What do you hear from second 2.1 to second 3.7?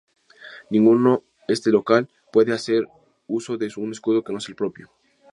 puede hacer uso de